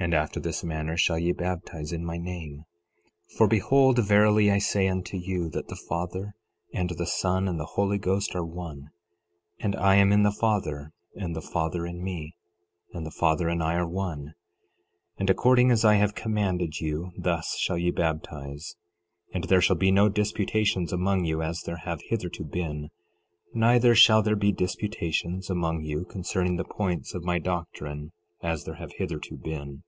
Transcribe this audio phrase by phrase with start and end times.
[0.00, 2.64] 11:27 And after this manner shall ye baptize in my name;
[3.36, 6.34] for behold, verily I say unto you, that the Father,
[6.72, 8.88] and the Son, and the Holy Ghost are one;
[9.58, 12.34] and I am in the Father, and the Father in me,
[12.94, 14.28] and the Father and I are one.
[15.18, 18.76] 11:28 And according as I have commanded you thus shall ye baptize.
[19.34, 22.88] And there shall be no disputations among you, as there have hitherto been;
[23.52, 28.76] neither shall there be disputations among you concerning the points of my doctrine, as there
[28.76, 29.82] have hitherto been.